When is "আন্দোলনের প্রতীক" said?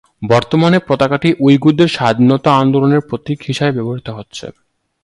2.55-3.39